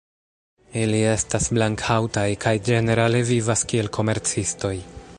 Ili 0.83 1.01
estas 1.09 1.49
blank-haŭtaj 1.57 2.25
kaj 2.47 2.55
ĝenerale 2.71 3.23
vivas 3.31 3.67
kiel 3.73 3.95
komercistoj. 4.01 4.77